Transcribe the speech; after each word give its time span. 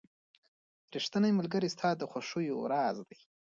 •ریښتینی 0.93 1.31
ملګری 1.39 1.69
ستا 1.75 1.89
د 1.97 2.01
خوښیو 2.11 2.69
راز 2.73 2.97
دی. 3.07 3.19